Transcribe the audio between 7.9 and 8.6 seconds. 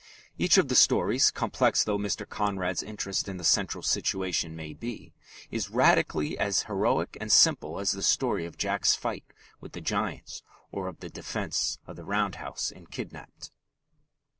the story of